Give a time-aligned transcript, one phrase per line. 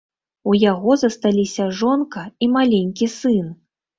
[0.51, 3.55] У яго засталіся жонка і маленькі сын.